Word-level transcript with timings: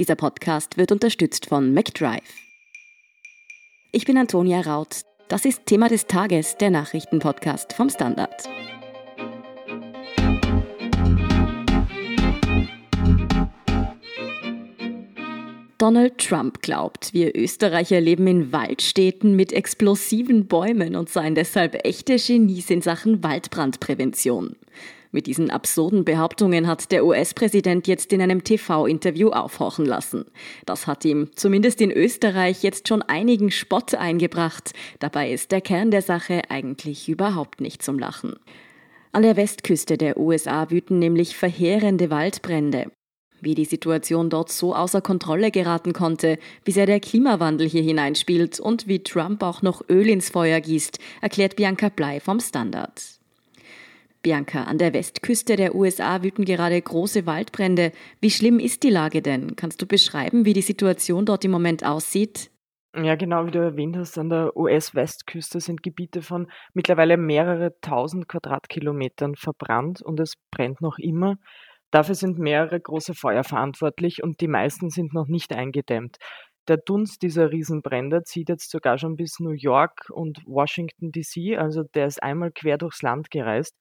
Dieser 0.00 0.16
Podcast 0.16 0.78
wird 0.78 0.92
unterstützt 0.92 1.44
von 1.44 1.74
McDrive. 1.74 2.22
Ich 3.92 4.06
bin 4.06 4.16
Antonia 4.16 4.62
Raut. 4.62 5.02
Das 5.28 5.44
ist 5.44 5.66
Thema 5.66 5.90
des 5.90 6.06
Tages, 6.06 6.56
der 6.56 6.70
Nachrichtenpodcast 6.70 7.74
vom 7.74 7.90
Standard. 7.90 8.48
Donald 15.76 16.16
Trump 16.16 16.62
glaubt, 16.62 17.12
wir 17.12 17.36
Österreicher 17.36 18.00
leben 18.00 18.26
in 18.26 18.52
Waldstädten 18.52 19.36
mit 19.36 19.52
explosiven 19.52 20.46
Bäumen 20.46 20.96
und 20.96 21.10
seien 21.10 21.34
deshalb 21.34 21.84
echte 21.84 22.16
Genies 22.16 22.70
in 22.70 22.80
Sachen 22.80 23.22
Waldbrandprävention. 23.22 24.56
Mit 25.12 25.26
diesen 25.26 25.50
absurden 25.50 26.04
Behauptungen 26.04 26.68
hat 26.68 26.92
der 26.92 27.04
US-Präsident 27.04 27.88
jetzt 27.88 28.12
in 28.12 28.22
einem 28.22 28.44
TV-Interview 28.44 29.30
aufhorchen 29.30 29.84
lassen. 29.84 30.26
Das 30.66 30.86
hat 30.86 31.04
ihm, 31.04 31.30
zumindest 31.34 31.80
in 31.80 31.90
Österreich, 31.90 32.62
jetzt 32.62 32.86
schon 32.86 33.02
einigen 33.02 33.50
Spott 33.50 33.94
eingebracht. 33.94 34.72
Dabei 35.00 35.32
ist 35.32 35.50
der 35.50 35.62
Kern 35.62 35.90
der 35.90 36.02
Sache 36.02 36.42
eigentlich 36.48 37.08
überhaupt 37.08 37.60
nicht 37.60 37.82
zum 37.82 37.98
Lachen. 37.98 38.36
An 39.10 39.22
der 39.22 39.36
Westküste 39.36 39.98
der 39.98 40.16
USA 40.16 40.70
wüten 40.70 41.00
nämlich 41.00 41.36
verheerende 41.36 42.10
Waldbrände. 42.10 42.92
Wie 43.40 43.56
die 43.56 43.64
Situation 43.64 44.30
dort 44.30 44.52
so 44.52 44.76
außer 44.76 45.00
Kontrolle 45.00 45.50
geraten 45.50 45.92
konnte, 45.92 46.38
wie 46.64 46.72
sehr 46.72 46.86
der 46.86 47.00
Klimawandel 47.00 47.68
hier 47.68 47.82
hineinspielt 47.82 48.60
und 48.60 48.86
wie 48.86 49.02
Trump 49.02 49.42
auch 49.42 49.62
noch 49.62 49.82
Öl 49.88 50.08
ins 50.08 50.30
Feuer 50.30 50.60
gießt, 50.60 50.98
erklärt 51.20 51.56
Bianca 51.56 51.88
Blei 51.88 52.20
vom 52.20 52.38
Standard. 52.38 53.19
Bianca, 54.22 54.64
an 54.64 54.76
der 54.76 54.92
Westküste 54.92 55.56
der 55.56 55.74
USA 55.74 56.22
wüten 56.22 56.44
gerade 56.44 56.80
große 56.80 57.24
Waldbrände. 57.24 57.92
Wie 58.20 58.30
schlimm 58.30 58.58
ist 58.58 58.82
die 58.82 58.90
Lage 58.90 59.22
denn? 59.22 59.56
Kannst 59.56 59.80
du 59.80 59.86
beschreiben, 59.86 60.44
wie 60.44 60.52
die 60.52 60.60
Situation 60.60 61.24
dort 61.24 61.44
im 61.44 61.50
Moment 61.50 61.86
aussieht? 61.86 62.50
Ja, 62.94 63.14
genau 63.14 63.46
wie 63.46 63.50
du 63.52 63.60
erwähnt 63.60 63.96
hast, 63.96 64.18
an 64.18 64.28
der 64.28 64.56
US-Westküste 64.56 65.60
sind 65.60 65.82
Gebiete 65.82 66.22
von 66.22 66.50
mittlerweile 66.74 67.16
mehrere 67.16 67.72
tausend 67.80 68.28
Quadratkilometern 68.28 69.36
verbrannt 69.36 70.02
und 70.02 70.20
es 70.20 70.34
brennt 70.50 70.80
noch 70.82 70.98
immer. 70.98 71.36
Dafür 71.90 72.14
sind 72.14 72.38
mehrere 72.38 72.80
große 72.80 73.14
Feuer 73.14 73.44
verantwortlich 73.44 74.22
und 74.22 74.40
die 74.40 74.48
meisten 74.48 74.90
sind 74.90 75.14
noch 75.14 75.28
nicht 75.28 75.52
eingedämmt. 75.52 76.18
Der 76.68 76.76
Dunst 76.76 77.22
dieser 77.22 77.50
Riesenbrände 77.50 78.22
zieht 78.24 78.48
jetzt 78.48 78.70
sogar 78.70 78.98
schon 78.98 79.16
bis 79.16 79.40
New 79.40 79.54
York 79.56 80.10
und 80.10 80.40
Washington 80.44 81.10
DC, 81.10 81.58
also 81.58 81.84
der 81.94 82.06
ist 82.06 82.22
einmal 82.22 82.50
quer 82.52 82.76
durchs 82.76 83.02
Land 83.02 83.30
gereist 83.30 83.76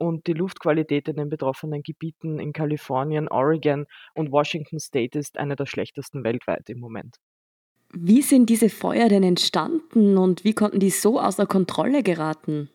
und 0.00 0.26
die 0.26 0.32
Luftqualität 0.32 1.08
in 1.08 1.16
den 1.16 1.28
betroffenen 1.28 1.82
Gebieten 1.82 2.38
in 2.38 2.52
Kalifornien, 2.52 3.28
Oregon 3.28 3.86
und 4.14 4.32
Washington 4.32 4.78
State 4.78 5.18
ist 5.18 5.38
eine 5.38 5.56
der 5.56 5.66
schlechtesten 5.66 6.24
weltweit 6.24 6.68
im 6.70 6.80
Moment. 6.80 7.16
Wie 7.92 8.22
sind 8.22 8.48
diese 8.48 8.70
Feuer 8.70 9.08
denn 9.08 9.22
entstanden 9.22 10.16
und 10.16 10.44
wie 10.44 10.54
konnten 10.54 10.80
die 10.80 10.90
so 10.90 11.20
außer 11.20 11.46
Kontrolle 11.46 12.02
geraten? 12.02 12.70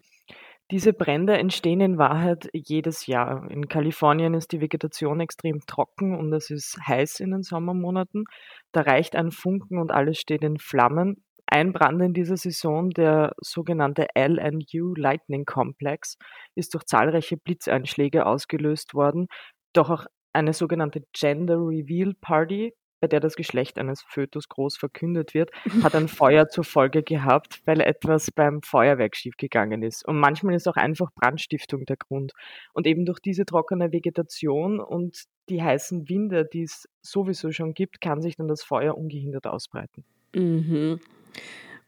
Diese 0.71 0.93
Brände 0.93 1.37
entstehen 1.37 1.79
in 1.79 1.97
Wahrheit 1.97 2.49
jedes 2.53 3.05
Jahr. 3.05 3.49
In 3.51 3.67
Kalifornien 3.67 4.33
ist 4.33 4.51
die 4.51 4.61
Vegetation 4.61 5.19
extrem 5.19 5.59
trocken 5.67 6.17
und 6.17 6.33
es 6.33 6.49
ist 6.49 6.79
heiß 6.87 7.19
in 7.19 7.31
den 7.31 7.43
Sommermonaten. 7.43 8.25
Da 8.71 8.81
reicht 8.81 9.15
ein 9.15 9.31
Funken 9.31 9.77
und 9.77 9.91
alles 9.91 10.17
steht 10.17 10.43
in 10.43 10.57
Flammen. 10.57 11.23
Ein 11.47 11.73
Brand 11.73 12.01
in 12.01 12.13
dieser 12.13 12.37
Saison, 12.37 12.89
der 12.89 13.33
sogenannte 13.39 14.07
LNU 14.15 14.95
Lightning 14.95 15.45
Complex, 15.45 16.17
ist 16.55 16.73
durch 16.73 16.85
zahlreiche 16.85 17.37
Blitzeinschläge 17.37 18.25
ausgelöst 18.25 18.93
worden. 18.93 19.27
Doch 19.73 19.89
auch 19.89 20.05
eine 20.33 20.53
sogenannte 20.53 21.03
Gender 21.13 21.57
Reveal 21.57 22.13
Party, 22.19 22.73
bei 22.99 23.07
der 23.07 23.19
das 23.19 23.35
Geschlecht 23.35 23.77
eines 23.77 24.01
Fötus 24.01 24.49
groß 24.49 24.77
verkündet 24.77 25.33
wird, 25.33 25.51
hat 25.83 25.95
ein 25.95 26.07
Feuer 26.07 26.47
zur 26.47 26.63
Folge 26.63 27.03
gehabt, 27.03 27.61
weil 27.65 27.81
etwas 27.81 28.31
beim 28.31 28.61
Feuerwerk 28.63 29.15
schiefgegangen 29.15 29.83
ist. 29.83 30.07
Und 30.07 30.17
manchmal 30.17 30.55
ist 30.55 30.67
auch 30.67 30.75
einfach 30.75 31.11
Brandstiftung 31.13 31.85
der 31.85 31.97
Grund. 31.97 32.33
Und 32.73 32.87
eben 32.87 33.05
durch 33.05 33.19
diese 33.19 33.45
trockene 33.45 33.91
Vegetation 33.91 34.79
und 34.79 35.25
die 35.49 35.61
heißen 35.61 36.09
Winde, 36.09 36.45
die 36.51 36.63
es 36.63 36.89
sowieso 37.01 37.51
schon 37.51 37.73
gibt, 37.73 38.01
kann 38.01 38.21
sich 38.21 38.35
dann 38.35 38.47
das 38.47 38.63
Feuer 38.63 38.97
ungehindert 38.97 39.45
ausbreiten. 39.45 40.03
Mhm. 40.33 40.99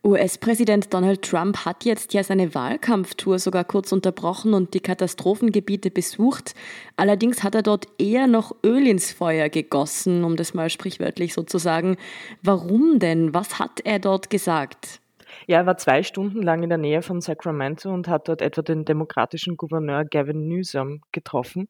US-Präsident 0.03 0.93
Donald 0.93 1.21
Trump 1.21 1.65
hat 1.65 1.83
jetzt 1.83 2.13
ja 2.13 2.23
seine 2.23 2.55
Wahlkampftour 2.55 3.39
sogar 3.39 3.65
kurz 3.65 3.91
unterbrochen 3.91 4.53
und 4.53 4.73
die 4.73 4.79
Katastrophengebiete 4.79 5.91
besucht. 5.91 6.53
Allerdings 6.95 7.43
hat 7.43 7.55
er 7.55 7.63
dort 7.63 7.87
eher 7.97 8.27
noch 8.27 8.55
Öl 8.63 8.87
ins 8.87 9.11
Feuer 9.11 9.49
gegossen, 9.49 10.23
um 10.23 10.37
das 10.37 10.53
mal 10.53 10.69
sprichwörtlich 10.69 11.33
so 11.33 11.43
zu 11.43 11.57
sagen. 11.57 11.97
Warum 12.41 12.99
denn? 12.99 13.33
Was 13.33 13.59
hat 13.59 13.81
er 13.83 13.99
dort 13.99 14.29
gesagt? 14.29 15.01
Ja, 15.45 15.57
er 15.57 15.65
war 15.65 15.77
zwei 15.77 16.03
Stunden 16.03 16.41
lang 16.41 16.63
in 16.63 16.69
der 16.69 16.77
Nähe 16.77 17.01
von 17.01 17.19
Sacramento 17.19 17.93
und 17.93 18.07
hat 18.07 18.29
dort 18.29 18.41
etwa 18.41 18.61
den 18.61 18.85
demokratischen 18.85 19.57
Gouverneur 19.57 20.05
Gavin 20.05 20.47
Newsom 20.47 21.01
getroffen. 21.11 21.67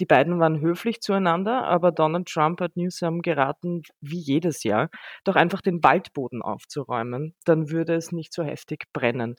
Die 0.00 0.06
beiden 0.06 0.40
waren 0.40 0.60
höflich 0.60 1.00
zueinander, 1.00 1.64
aber 1.64 1.92
Donald 1.92 2.28
Trump 2.28 2.60
hat 2.60 2.76
Newsom 2.76 3.22
geraten, 3.22 3.82
wie 4.00 4.18
jedes 4.18 4.62
Jahr, 4.64 4.88
doch 5.24 5.36
einfach 5.36 5.60
den 5.60 5.82
Waldboden 5.82 6.42
aufzuräumen, 6.42 7.34
dann 7.44 7.70
würde 7.70 7.94
es 7.94 8.12
nicht 8.12 8.32
so 8.32 8.42
heftig 8.42 8.84
brennen. 8.92 9.36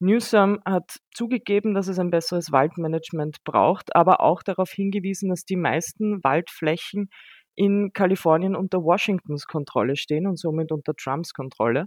Newsom 0.00 0.60
hat 0.64 0.98
zugegeben, 1.12 1.74
dass 1.74 1.88
es 1.88 1.98
ein 1.98 2.10
besseres 2.10 2.52
Waldmanagement 2.52 3.38
braucht, 3.44 3.96
aber 3.96 4.20
auch 4.20 4.42
darauf 4.44 4.70
hingewiesen, 4.70 5.28
dass 5.28 5.44
die 5.44 5.56
meisten 5.56 6.22
Waldflächen 6.22 7.10
in 7.56 7.92
Kalifornien 7.92 8.54
unter 8.54 8.84
Washingtons 8.84 9.46
Kontrolle 9.46 9.96
stehen 9.96 10.28
und 10.28 10.38
somit 10.38 10.70
unter 10.70 10.94
Trumps 10.94 11.32
Kontrolle. 11.34 11.86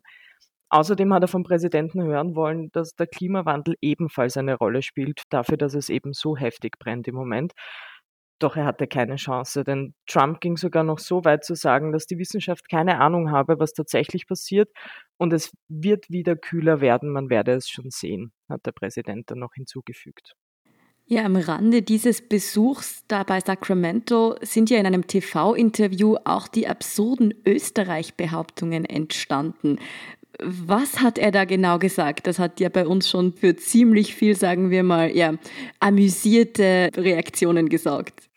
Außerdem 0.70 1.14
hat 1.14 1.24
er 1.24 1.28
vom 1.30 1.44
Präsidenten 1.44 2.04
hören 2.04 2.36
wollen, 2.36 2.70
dass 2.74 2.94
der 2.96 3.08
Klimawandel 3.08 3.76
ebenfalls 3.82 4.38
eine 4.38 4.56
Rolle 4.56 4.82
spielt, 4.82 5.24
dafür, 5.30 5.58
dass 5.58 5.74
es 5.74 5.90
eben 5.90 6.14
so 6.14 6.38
heftig 6.38 6.80
brennt 6.80 7.08
im 7.08 7.16
Moment. 7.16 7.54
Doch 8.42 8.56
er 8.58 8.66
hatte 8.66 8.88
keine 8.88 9.18
Chance, 9.18 9.64
denn 9.64 9.94
Trump 10.08 10.42
ging 10.42 10.58
sogar 10.58 10.84
noch 10.84 10.98
so 10.98 11.24
weit 11.24 11.46
zu 11.46 11.54
sagen, 11.54 11.92
dass 11.92 12.08
die 12.08 12.18
Wissenschaft 12.18 12.68
keine 12.70 13.00
Ahnung 13.00 13.30
habe, 13.30 13.60
was 13.60 13.74
tatsächlich 13.74 14.26
passiert 14.26 14.68
und 15.18 15.32
es 15.32 15.52
wird 15.68 16.10
wieder 16.10 16.36
kühler 16.36 16.82
werden, 16.82 17.12
man 17.12 17.30
werde 17.30 17.52
es 17.54 17.70
schon 17.70 17.92
sehen, 17.92 18.32
hat 18.50 18.66
der 18.66 18.72
Präsident 18.72 19.30
dann 19.30 19.38
noch 19.38 19.54
hinzugefügt. 19.54 20.34
Ja, 21.06 21.26
am 21.26 21.36
Rande 21.36 21.84
dieses 21.84 22.28
Besuchs 22.28 23.04
da 23.08 23.24
bei 23.24 23.40
Sacramento 23.42 24.38
sind 24.42 24.72
ja 24.72 24.80
in 24.80 24.88
einem 24.88 25.06
TV-Interview 25.06 26.16
auch 26.24 26.48
die 26.48 26.68
absurden 26.68 27.36
Österreich-Behauptungen 27.46 28.86
entstanden. 28.86 29.78
Was 30.40 31.02
hat 31.02 31.20
er 31.20 31.32
da 31.32 31.46
genau 31.46 31.78
gesagt? 31.78 32.26
Das 32.26 32.40
hat 32.40 32.60
ja 32.60 32.70
bei 32.70 32.88
uns 32.88 33.08
schon 33.08 33.34
für 33.34 33.56
ziemlich 33.56 34.16
viel, 34.16 34.36
sagen 34.36 34.72
wir 34.72 34.82
mal, 34.82 35.16
ja, 35.16 35.36
amüsierte 35.80 36.90
Reaktionen 36.96 37.70
gesorgt. 37.70 38.31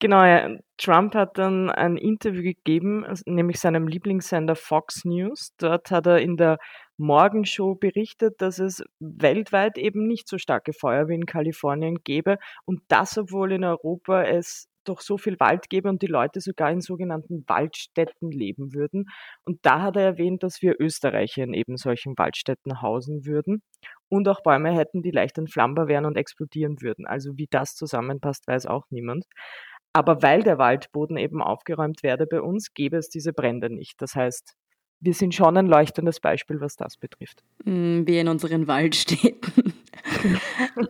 Genau, 0.00 0.24
ja. 0.24 0.48
Trump 0.76 1.14
hat 1.16 1.38
dann 1.38 1.70
ein 1.70 1.96
Interview 1.96 2.42
gegeben, 2.42 3.04
nämlich 3.26 3.58
seinem 3.58 3.88
Lieblingssender 3.88 4.54
Fox 4.54 5.04
News. 5.04 5.54
Dort 5.58 5.90
hat 5.90 6.06
er 6.06 6.20
in 6.20 6.36
der 6.36 6.58
Morgenshow 6.98 7.74
berichtet, 7.74 8.40
dass 8.40 8.60
es 8.60 8.84
weltweit 9.00 9.76
eben 9.76 10.06
nicht 10.06 10.28
so 10.28 10.38
starke 10.38 10.72
Feuer 10.72 11.08
wie 11.08 11.14
in 11.14 11.26
Kalifornien 11.26 11.98
gäbe 12.04 12.38
und 12.64 12.82
das, 12.88 13.18
obwohl 13.18 13.52
in 13.52 13.64
Europa 13.64 14.22
es 14.22 14.68
doch 14.88 15.00
so 15.00 15.18
viel 15.18 15.38
Wald 15.40 15.68
gäbe 15.68 15.88
und 15.88 16.02
die 16.02 16.06
Leute 16.06 16.40
sogar 16.40 16.70
in 16.70 16.80
sogenannten 16.80 17.44
Waldstätten 17.46 18.30
leben 18.30 18.74
würden. 18.74 19.06
Und 19.44 19.58
da 19.62 19.82
hat 19.82 19.96
er 19.96 20.02
erwähnt, 20.02 20.42
dass 20.42 20.62
wir 20.62 20.76
Österreicher 20.78 21.42
in 21.44 21.54
eben 21.54 21.76
solchen 21.76 22.16
Waldstätten 22.16 22.82
hausen 22.82 23.24
würden 23.26 23.62
und 24.08 24.28
auch 24.28 24.42
Bäume 24.42 24.72
hätten, 24.72 25.02
die 25.02 25.10
leicht 25.10 25.38
entflammbar 25.38 25.88
wären 25.88 26.06
und 26.06 26.16
explodieren 26.16 26.80
würden. 26.80 27.06
Also 27.06 27.36
wie 27.36 27.48
das 27.50 27.74
zusammenpasst, 27.74 28.46
weiß 28.46 28.66
auch 28.66 28.84
niemand. 28.90 29.24
Aber 29.92 30.22
weil 30.22 30.42
der 30.42 30.58
Waldboden 30.58 31.16
eben 31.16 31.42
aufgeräumt 31.42 32.02
werde 32.02 32.26
bei 32.26 32.40
uns, 32.40 32.72
gäbe 32.74 32.96
es 32.96 33.08
diese 33.08 33.32
Brände 33.32 33.70
nicht. 33.70 34.00
Das 34.00 34.14
heißt, 34.14 34.54
wir 35.00 35.14
sind 35.14 35.34
schon 35.34 35.56
ein 35.56 35.66
leuchtendes 35.66 36.20
Beispiel, 36.20 36.60
was 36.60 36.76
das 36.76 36.96
betrifft. 36.96 37.42
Mm, 37.64 38.06
wie 38.06 38.18
in 38.18 38.28
unseren 38.28 38.66
Waldstädten. 38.66 39.74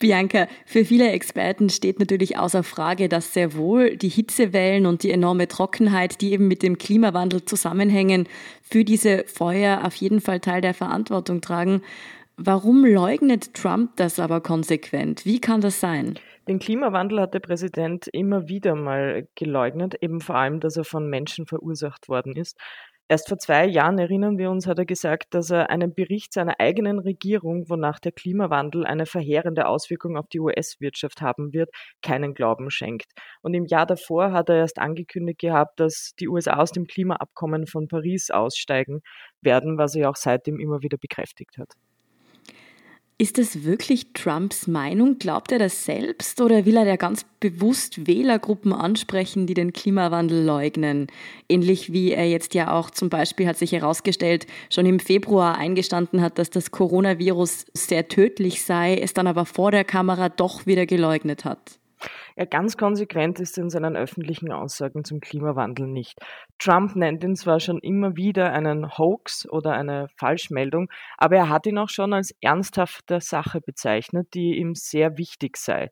Bianca, 0.00 0.48
für 0.64 0.84
viele 0.84 1.10
Experten 1.12 1.68
steht 1.68 2.00
natürlich 2.00 2.38
außer 2.38 2.62
Frage, 2.62 3.08
dass 3.08 3.34
sehr 3.34 3.54
wohl 3.54 3.96
die 3.96 4.08
Hitzewellen 4.08 4.86
und 4.86 5.02
die 5.02 5.10
enorme 5.10 5.46
Trockenheit, 5.46 6.20
die 6.22 6.32
eben 6.32 6.48
mit 6.48 6.62
dem 6.62 6.78
Klimawandel 6.78 7.44
zusammenhängen, 7.44 8.26
für 8.62 8.82
diese 8.82 9.24
Feuer 9.26 9.82
auf 9.84 9.94
jeden 9.94 10.20
Fall 10.20 10.40
Teil 10.40 10.62
der 10.62 10.74
Verantwortung 10.74 11.42
tragen. 11.42 11.82
Warum 12.36 12.86
leugnet 12.86 13.52
Trump 13.52 13.96
das 13.96 14.18
aber 14.18 14.40
konsequent? 14.40 15.26
Wie 15.26 15.38
kann 15.38 15.60
das 15.60 15.78
sein? 15.78 16.18
Den 16.48 16.58
Klimawandel 16.58 17.20
hat 17.20 17.34
der 17.34 17.40
Präsident 17.40 18.08
immer 18.08 18.48
wieder 18.48 18.74
mal 18.74 19.28
geleugnet, 19.34 19.96
eben 20.00 20.22
vor 20.22 20.36
allem, 20.36 20.60
dass 20.60 20.78
er 20.78 20.84
von 20.84 21.10
Menschen 21.10 21.44
verursacht 21.44 22.08
worden 22.08 22.34
ist. 22.34 22.56
Erst 23.10 23.28
vor 23.28 23.38
zwei 23.38 23.66
Jahren, 23.66 23.98
erinnern 23.98 24.38
wir 24.38 24.52
uns, 24.52 24.68
hat 24.68 24.78
er 24.78 24.86
gesagt, 24.86 25.34
dass 25.34 25.50
er 25.50 25.68
einem 25.68 25.92
Bericht 25.92 26.32
seiner 26.32 26.60
eigenen 26.60 27.00
Regierung, 27.00 27.68
wonach 27.68 27.98
der 27.98 28.12
Klimawandel 28.12 28.86
eine 28.86 29.04
verheerende 29.04 29.66
Auswirkung 29.66 30.16
auf 30.16 30.28
die 30.28 30.38
US-Wirtschaft 30.38 31.20
haben 31.20 31.52
wird, 31.52 31.70
keinen 32.02 32.34
Glauben 32.34 32.70
schenkt. 32.70 33.10
Und 33.42 33.54
im 33.54 33.66
Jahr 33.66 33.84
davor 33.84 34.30
hat 34.30 34.48
er 34.48 34.58
erst 34.58 34.78
angekündigt 34.78 35.40
gehabt, 35.40 35.80
dass 35.80 36.12
die 36.20 36.28
USA 36.28 36.58
aus 36.58 36.70
dem 36.70 36.86
Klimaabkommen 36.86 37.66
von 37.66 37.88
Paris 37.88 38.30
aussteigen 38.30 39.00
werden, 39.40 39.76
was 39.76 39.96
er 39.96 40.08
auch 40.08 40.14
seitdem 40.14 40.60
immer 40.60 40.80
wieder 40.82 40.96
bekräftigt 40.96 41.58
hat. 41.58 41.72
Ist 43.20 43.36
das 43.36 43.64
wirklich 43.64 44.14
Trumps 44.14 44.66
Meinung? 44.66 45.18
Glaubt 45.18 45.52
er 45.52 45.58
das 45.58 45.84
selbst 45.84 46.40
oder 46.40 46.64
will 46.64 46.78
er 46.78 46.86
da 46.86 46.96
ganz 46.96 47.26
bewusst 47.38 48.06
Wählergruppen 48.06 48.72
ansprechen, 48.72 49.46
die 49.46 49.52
den 49.52 49.74
Klimawandel 49.74 50.42
leugnen? 50.42 51.08
Ähnlich 51.46 51.92
wie 51.92 52.12
er 52.12 52.26
jetzt 52.26 52.54
ja 52.54 52.72
auch 52.72 52.88
zum 52.88 53.10
Beispiel, 53.10 53.46
hat 53.46 53.58
sich 53.58 53.72
herausgestellt, 53.72 54.46
schon 54.70 54.86
im 54.86 55.00
Februar 55.00 55.58
eingestanden 55.58 56.22
hat, 56.22 56.38
dass 56.38 56.48
das 56.48 56.70
Coronavirus 56.70 57.66
sehr 57.74 58.08
tödlich 58.08 58.62
sei, 58.64 58.96
es 58.96 59.12
dann 59.12 59.26
aber 59.26 59.44
vor 59.44 59.70
der 59.70 59.84
Kamera 59.84 60.30
doch 60.30 60.64
wieder 60.64 60.86
geleugnet 60.86 61.44
hat. 61.44 61.79
Ganz 62.48 62.78
konsequent 62.78 63.38
ist 63.38 63.58
in 63.58 63.68
seinen 63.68 63.96
öffentlichen 63.96 64.50
Aussagen 64.50 65.04
zum 65.04 65.20
Klimawandel 65.20 65.86
nicht. 65.86 66.18
Trump 66.58 66.96
nennt 66.96 67.22
ihn 67.22 67.36
zwar 67.36 67.60
schon 67.60 67.78
immer 67.80 68.16
wieder 68.16 68.52
einen 68.52 68.96
Hoax 68.96 69.46
oder 69.46 69.72
eine 69.72 70.08
Falschmeldung, 70.16 70.90
aber 71.18 71.36
er 71.36 71.48
hat 71.50 71.66
ihn 71.66 71.76
auch 71.76 71.90
schon 71.90 72.14
als 72.14 72.34
ernsthafte 72.40 73.20
Sache 73.20 73.60
bezeichnet, 73.60 74.32
die 74.32 74.56
ihm 74.56 74.74
sehr 74.74 75.18
wichtig 75.18 75.58
sei. 75.58 75.90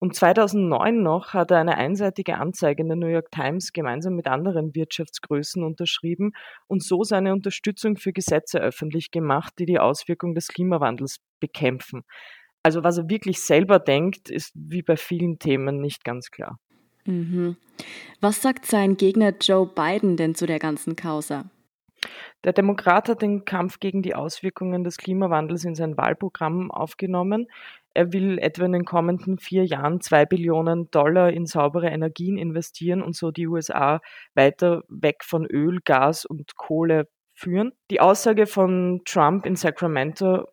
Und 0.00 0.16
2009 0.16 1.02
noch 1.02 1.32
hat 1.32 1.52
er 1.52 1.58
eine 1.58 1.78
einseitige 1.78 2.38
Anzeige 2.38 2.82
in 2.82 2.88
der 2.88 2.96
New 2.96 3.06
York 3.06 3.30
Times 3.30 3.72
gemeinsam 3.72 4.16
mit 4.16 4.26
anderen 4.26 4.74
Wirtschaftsgrößen 4.74 5.62
unterschrieben 5.62 6.32
und 6.66 6.82
so 6.82 7.04
seine 7.04 7.32
Unterstützung 7.32 7.96
für 7.96 8.12
Gesetze 8.12 8.58
öffentlich 8.58 9.12
gemacht, 9.12 9.54
die 9.58 9.66
die 9.66 9.78
Auswirkung 9.78 10.34
des 10.34 10.48
Klimawandels 10.48 11.20
bekämpfen. 11.40 12.02
Also 12.64 12.82
was 12.82 12.96
er 12.98 13.10
wirklich 13.10 13.42
selber 13.42 13.78
denkt, 13.78 14.30
ist 14.30 14.52
wie 14.54 14.82
bei 14.82 14.96
vielen 14.96 15.38
Themen 15.38 15.80
nicht 15.80 16.02
ganz 16.02 16.30
klar. 16.30 16.58
Mhm. 17.04 17.56
Was 18.20 18.40
sagt 18.40 18.64
sein 18.64 18.96
Gegner 18.96 19.34
Joe 19.38 19.66
Biden 19.66 20.16
denn 20.16 20.34
zu 20.34 20.46
der 20.46 20.58
ganzen 20.58 20.96
Causa? 20.96 21.50
Der 22.42 22.54
Demokrat 22.54 23.08
hat 23.08 23.22
den 23.22 23.44
Kampf 23.44 23.80
gegen 23.80 24.02
die 24.02 24.14
Auswirkungen 24.14 24.82
des 24.82 24.96
Klimawandels 24.96 25.64
in 25.64 25.74
sein 25.74 25.96
Wahlprogramm 25.96 26.70
aufgenommen. 26.70 27.48
Er 27.92 28.12
will 28.12 28.38
etwa 28.38 28.64
in 28.64 28.72
den 28.72 28.84
kommenden 28.84 29.38
vier 29.38 29.64
Jahren 29.64 30.00
zwei 30.00 30.24
Billionen 30.24 30.90
Dollar 30.90 31.30
in 31.30 31.46
saubere 31.46 31.88
Energien 31.88 32.38
investieren 32.38 33.02
und 33.02 33.14
so 33.14 33.30
die 33.30 33.46
USA 33.46 34.00
weiter 34.34 34.82
weg 34.88 35.22
von 35.22 35.46
Öl, 35.46 35.80
Gas 35.84 36.24
und 36.24 36.56
Kohle 36.56 37.08
führen. 37.34 37.72
Die 37.90 38.00
Aussage 38.00 38.46
von 38.46 39.02
Trump 39.04 39.46
in 39.46 39.56
Sacramento 39.56 40.46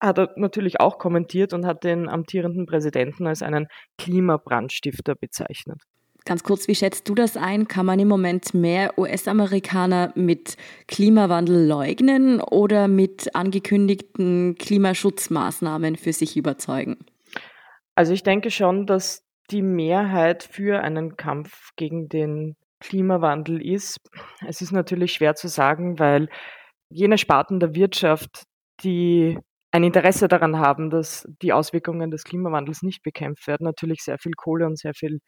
hat 0.00 0.18
er 0.18 0.30
natürlich 0.36 0.80
auch 0.80 0.98
kommentiert 0.98 1.52
und 1.52 1.66
hat 1.66 1.84
den 1.84 2.08
amtierenden 2.08 2.66
Präsidenten 2.66 3.26
als 3.26 3.42
einen 3.42 3.66
Klimabrandstifter 3.98 5.14
bezeichnet. 5.14 5.82
Ganz 6.24 6.42
kurz, 6.42 6.68
wie 6.68 6.74
schätzt 6.74 7.08
du 7.08 7.14
das 7.14 7.36
ein? 7.38 7.68
Kann 7.68 7.86
man 7.86 7.98
im 7.98 8.08
Moment 8.08 8.52
mehr 8.52 8.98
US-Amerikaner 8.98 10.12
mit 10.14 10.56
Klimawandel 10.86 11.66
leugnen 11.66 12.42
oder 12.42 12.86
mit 12.86 13.34
angekündigten 13.34 14.54
Klimaschutzmaßnahmen 14.56 15.96
für 15.96 16.12
sich 16.12 16.36
überzeugen? 16.36 16.98
Also 17.94 18.12
ich 18.12 18.24
denke 18.24 18.50
schon, 18.50 18.84
dass 18.84 19.24
die 19.50 19.62
Mehrheit 19.62 20.42
für 20.42 20.82
einen 20.82 21.16
Kampf 21.16 21.70
gegen 21.76 22.08
den 22.08 22.56
Klimawandel 22.80 23.64
ist. 23.64 23.98
Es 24.46 24.60
ist 24.60 24.72
natürlich 24.72 25.14
schwer 25.14 25.34
zu 25.34 25.48
sagen, 25.48 25.98
weil 25.98 26.28
jene 26.90 27.18
Sparten 27.18 27.58
der 27.58 27.74
Wirtschaft, 27.74 28.44
die 28.84 29.38
ein 29.70 29.84
Interesse 29.84 30.28
daran 30.28 30.58
haben, 30.58 30.90
dass 30.90 31.28
die 31.42 31.52
Auswirkungen 31.52 32.10
des 32.10 32.24
Klimawandels 32.24 32.82
nicht 32.82 33.02
bekämpft 33.02 33.46
werden, 33.46 33.64
natürlich 33.64 34.02
sehr 34.02 34.18
viel 34.18 34.32
Kohle 34.32 34.66
und 34.66 34.78
sehr 34.78 34.94
viel 34.94 35.20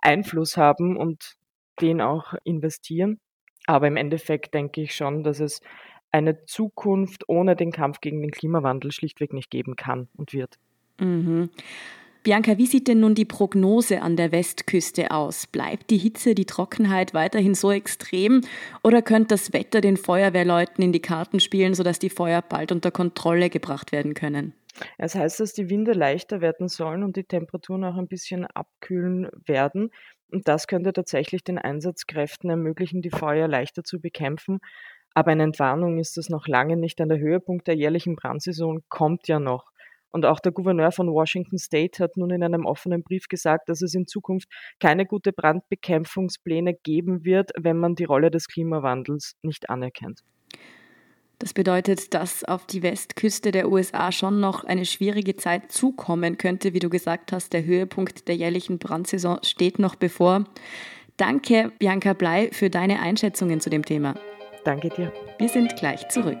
Einfluss 0.00 0.56
haben 0.56 0.96
und 0.96 1.34
den 1.80 2.00
auch 2.00 2.34
investieren. 2.44 3.20
Aber 3.66 3.88
im 3.88 3.96
Endeffekt 3.96 4.54
denke 4.54 4.82
ich 4.82 4.94
schon, 4.94 5.24
dass 5.24 5.40
es 5.40 5.60
eine 6.10 6.44
Zukunft 6.46 7.28
ohne 7.28 7.56
den 7.56 7.72
Kampf 7.72 8.00
gegen 8.00 8.22
den 8.22 8.30
Klimawandel 8.30 8.92
schlichtweg 8.92 9.32
nicht 9.32 9.50
geben 9.50 9.76
kann 9.76 10.08
und 10.16 10.32
wird. 10.32 10.58
Mhm. 11.00 11.50
Bianca, 12.28 12.58
wie 12.58 12.66
sieht 12.66 12.88
denn 12.88 13.00
nun 13.00 13.14
die 13.14 13.24
Prognose 13.24 14.02
an 14.02 14.14
der 14.18 14.32
Westküste 14.32 15.12
aus? 15.12 15.46
Bleibt 15.46 15.88
die 15.88 15.96
Hitze, 15.96 16.34
die 16.34 16.44
Trockenheit 16.44 17.14
weiterhin 17.14 17.54
so 17.54 17.72
extrem 17.72 18.42
oder 18.82 19.00
könnte 19.00 19.28
das 19.28 19.54
Wetter 19.54 19.80
den 19.80 19.96
Feuerwehrleuten 19.96 20.84
in 20.84 20.92
die 20.92 21.00
Karten 21.00 21.40
spielen, 21.40 21.72
sodass 21.72 21.98
die 21.98 22.10
Feuer 22.10 22.42
bald 22.42 22.70
unter 22.70 22.90
Kontrolle 22.90 23.48
gebracht 23.48 23.92
werden 23.92 24.12
können? 24.12 24.52
Es 24.98 25.14
heißt, 25.14 25.40
dass 25.40 25.54
die 25.54 25.70
Winde 25.70 25.94
leichter 25.94 26.42
werden 26.42 26.68
sollen 26.68 27.02
und 27.02 27.16
die 27.16 27.24
Temperaturen 27.24 27.82
auch 27.84 27.96
ein 27.96 28.08
bisschen 28.08 28.44
abkühlen 28.44 29.28
werden. 29.46 29.88
Und 30.30 30.48
das 30.48 30.66
könnte 30.66 30.92
tatsächlich 30.92 31.44
den 31.44 31.56
Einsatzkräften 31.56 32.50
ermöglichen, 32.50 33.00
die 33.00 33.08
Feuer 33.08 33.48
leichter 33.48 33.84
zu 33.84 34.02
bekämpfen. 34.02 34.58
Aber 35.14 35.30
eine 35.30 35.44
Entwarnung 35.44 35.98
ist 35.98 36.18
das 36.18 36.28
noch 36.28 36.46
lange 36.46 36.76
nicht. 36.76 37.00
An 37.00 37.08
der 37.08 37.20
Höhepunkt 37.20 37.66
der 37.68 37.76
jährlichen 37.76 38.16
Brandsaison 38.16 38.82
kommt 38.90 39.28
ja 39.28 39.40
noch. 39.40 39.72
Und 40.10 40.24
auch 40.24 40.40
der 40.40 40.52
Gouverneur 40.52 40.90
von 40.92 41.08
Washington 41.12 41.58
State 41.58 42.02
hat 42.02 42.16
nun 42.16 42.30
in 42.30 42.42
einem 42.42 42.64
offenen 42.64 43.02
Brief 43.02 43.28
gesagt, 43.28 43.68
dass 43.68 43.82
es 43.82 43.94
in 43.94 44.06
Zukunft 44.06 44.48
keine 44.80 45.06
gute 45.06 45.32
Brandbekämpfungspläne 45.32 46.74
geben 46.82 47.24
wird, 47.24 47.50
wenn 47.58 47.78
man 47.78 47.94
die 47.94 48.04
Rolle 48.04 48.30
des 48.30 48.48
Klimawandels 48.48 49.34
nicht 49.42 49.68
anerkennt. 49.70 50.22
Das 51.38 51.52
bedeutet, 51.52 52.14
dass 52.14 52.42
auf 52.42 52.66
die 52.66 52.82
Westküste 52.82 53.52
der 53.52 53.70
USA 53.70 54.10
schon 54.10 54.40
noch 54.40 54.64
eine 54.64 54.84
schwierige 54.84 55.36
Zeit 55.36 55.70
zukommen 55.70 56.36
könnte. 56.36 56.74
Wie 56.74 56.80
du 56.80 56.90
gesagt 56.90 57.30
hast, 57.30 57.52
der 57.52 57.64
Höhepunkt 57.64 58.26
der 58.26 58.34
jährlichen 58.34 58.78
Brandsaison 58.78 59.38
steht 59.44 59.78
noch 59.78 59.94
bevor. 59.94 60.44
Danke, 61.16 61.72
Bianca 61.78 62.12
Blei, 62.12 62.50
für 62.52 62.70
deine 62.70 63.00
Einschätzungen 63.00 63.60
zu 63.60 63.70
dem 63.70 63.84
Thema. 63.84 64.14
Danke 64.64 64.88
dir. 64.88 65.12
Wir 65.38 65.48
sind 65.48 65.76
gleich 65.76 66.08
zurück. 66.08 66.40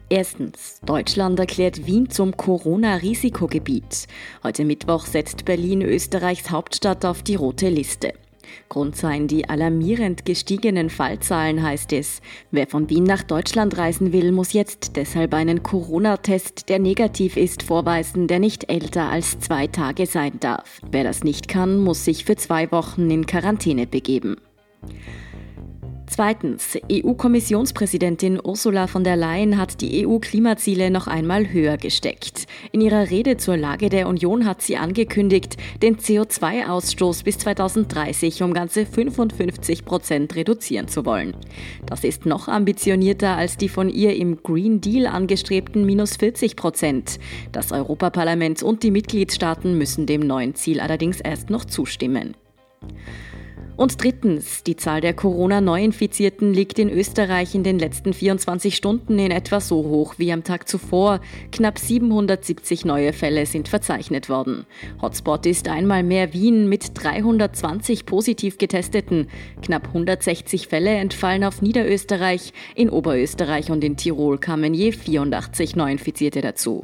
Erstens. 0.11 0.81
Deutschland 0.85 1.39
erklärt 1.39 1.87
Wien 1.87 2.09
zum 2.09 2.35
Corona-Risikogebiet. 2.35 4.07
Heute 4.43 4.65
Mittwoch 4.65 5.05
setzt 5.05 5.45
Berlin 5.45 5.81
Österreichs 5.81 6.51
Hauptstadt 6.51 7.05
auf 7.05 7.23
die 7.23 7.35
rote 7.35 7.69
Liste. 7.69 8.11
Grund 8.67 8.97
seien 8.97 9.29
die 9.29 9.47
alarmierend 9.47 10.25
gestiegenen 10.25 10.89
Fallzahlen, 10.89 11.63
heißt 11.63 11.93
es. 11.93 12.19
Wer 12.51 12.67
von 12.67 12.89
Wien 12.89 13.05
nach 13.05 13.23
Deutschland 13.23 13.77
reisen 13.77 14.11
will, 14.11 14.33
muss 14.33 14.51
jetzt 14.51 14.97
deshalb 14.97 15.33
einen 15.33 15.63
Corona-Test, 15.63 16.67
der 16.67 16.79
negativ 16.79 17.37
ist, 17.37 17.63
vorweisen, 17.63 18.27
der 18.27 18.39
nicht 18.39 18.69
älter 18.69 19.09
als 19.09 19.39
zwei 19.39 19.67
Tage 19.67 20.07
sein 20.07 20.41
darf. 20.41 20.81
Wer 20.91 21.05
das 21.05 21.23
nicht 21.23 21.47
kann, 21.47 21.77
muss 21.77 22.03
sich 22.03 22.25
für 22.25 22.35
zwei 22.35 22.69
Wochen 22.73 23.09
in 23.09 23.25
Quarantäne 23.25 23.87
begeben. 23.87 24.35
Zweitens, 26.13 26.77
EU-Kommissionspräsidentin 26.91 28.37
Ursula 28.43 28.87
von 28.87 29.05
der 29.05 29.15
Leyen 29.15 29.57
hat 29.57 29.79
die 29.79 30.05
EU-Klimaziele 30.05 30.91
noch 30.91 31.07
einmal 31.07 31.53
höher 31.53 31.77
gesteckt. 31.77 32.47
In 32.73 32.81
ihrer 32.81 33.09
Rede 33.09 33.37
zur 33.37 33.55
Lage 33.55 33.87
der 33.87 34.09
Union 34.09 34.45
hat 34.45 34.61
sie 34.61 34.75
angekündigt, 34.75 35.55
den 35.81 35.95
CO2-Ausstoß 35.95 37.23
bis 37.23 37.37
2030 37.37 38.43
um 38.43 38.53
ganze 38.53 38.85
55 38.85 39.85
Prozent 39.85 40.35
reduzieren 40.35 40.89
zu 40.89 41.05
wollen. 41.05 41.33
Das 41.85 42.03
ist 42.03 42.25
noch 42.25 42.49
ambitionierter 42.49 43.37
als 43.37 43.55
die 43.55 43.69
von 43.69 43.87
ihr 43.87 44.13
im 44.17 44.43
Green 44.43 44.81
Deal 44.81 45.07
angestrebten 45.07 45.85
minus 45.85 46.17
40 46.17 46.57
Prozent. 46.57 47.19
Das 47.53 47.71
Europaparlament 47.71 48.63
und 48.63 48.83
die 48.83 48.91
Mitgliedstaaten 48.91 49.77
müssen 49.77 50.07
dem 50.07 50.27
neuen 50.27 50.55
Ziel 50.55 50.81
allerdings 50.81 51.21
erst 51.21 51.49
noch 51.49 51.63
zustimmen. 51.63 52.35
Und 53.77 54.03
drittens, 54.03 54.63
die 54.63 54.75
Zahl 54.75 55.01
der 55.01 55.13
Corona-Neuinfizierten 55.13 56.53
liegt 56.53 56.77
in 56.77 56.89
Österreich 56.89 57.55
in 57.55 57.63
den 57.63 57.79
letzten 57.79 58.13
24 58.13 58.75
Stunden 58.75 59.17
in 59.17 59.31
etwa 59.31 59.59
so 59.59 59.77
hoch 59.77 60.15
wie 60.17 60.31
am 60.31 60.43
Tag 60.43 60.67
zuvor. 60.67 61.19
Knapp 61.51 61.79
770 61.79 62.85
neue 62.85 63.13
Fälle 63.13 63.45
sind 63.45 63.67
verzeichnet 63.67 64.29
worden. 64.29 64.65
Hotspot 65.01 65.45
ist 65.45 65.67
einmal 65.67 66.03
mehr 66.03 66.33
Wien 66.33 66.69
mit 66.69 66.91
320 66.93 68.05
positiv 68.05 68.57
getesteten. 68.57 69.27
Knapp 69.61 69.87
160 69.87 70.67
Fälle 70.67 70.91
entfallen 70.91 71.43
auf 71.43 71.61
Niederösterreich. 71.61 72.53
In 72.75 72.89
Oberösterreich 72.89 73.71
und 73.71 73.83
in 73.83 73.97
Tirol 73.97 74.37
kamen 74.37 74.73
je 74.73 74.91
84 74.91 75.75
Neuinfizierte 75.75 76.41
dazu. 76.41 76.83